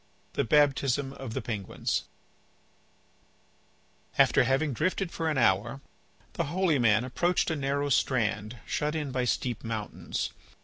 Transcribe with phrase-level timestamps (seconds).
[0.33, 2.05] THE BAPTISM OF THE PENGUINS
[4.17, 5.79] After having drifted for an hour
[6.33, 10.31] the holy man approached a narrow strand, shut in by steep mountains.